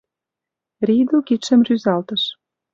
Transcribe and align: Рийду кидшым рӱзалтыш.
Рийду 0.87 1.17
кидшым 1.27 1.59
рӱзалтыш. 1.67 2.23